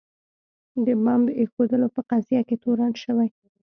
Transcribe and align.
د 0.85 0.87
بمب 1.03 1.25
ایښودلو 1.39 1.87
په 1.95 2.01
قضیه 2.09 2.41
کې 2.47 2.55
تورن 2.63 2.91
شوي. 3.03 3.27